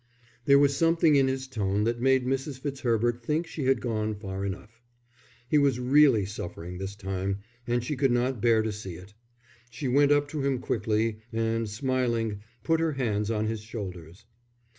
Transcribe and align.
There 0.45 0.57
was 0.57 0.75
something 0.75 1.15
in 1.15 1.27
his 1.27 1.45
tone 1.47 1.83
that 1.83 2.01
made 2.01 2.25
Mrs. 2.25 2.57
Fitzherbert 2.59 3.21
think 3.23 3.45
she 3.45 3.65
had 3.65 3.79
gone 3.81 4.15
far 4.15 4.43
enough. 4.43 4.81
He 5.47 5.59
was 5.59 5.79
really 5.79 6.25
suffering 6.25 6.79
this 6.79 6.95
time, 6.95 7.41
and 7.67 7.83
she 7.83 7.95
could 7.95 8.09
not 8.11 8.41
bear 8.41 8.63
to 8.63 8.71
see 8.71 8.95
it. 8.95 9.13
She 9.69 9.87
went 9.87 10.11
up 10.11 10.27
to 10.29 10.41
him 10.43 10.57
quickly, 10.57 11.19
and 11.31 11.69
smiling, 11.69 12.39
put 12.63 12.79
her 12.79 12.93
hands 12.93 13.29
on 13.29 13.45
his 13.45 13.61
shoulders. 13.61 14.25